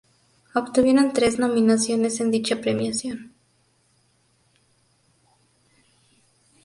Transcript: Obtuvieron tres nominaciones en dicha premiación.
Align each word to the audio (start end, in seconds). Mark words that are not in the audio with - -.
Obtuvieron 0.55 1.13
tres 1.13 1.37
nominaciones 1.37 2.19
en 2.21 2.31
dicha 2.31 2.59
premiación. 2.59 3.35